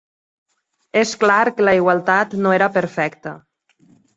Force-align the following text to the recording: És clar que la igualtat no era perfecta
És 1.01 1.11
clar 1.25 1.37
que 1.59 1.67
la 1.69 1.75
igualtat 1.83 2.35
no 2.47 2.55
era 2.59 2.71
perfecta 2.79 3.39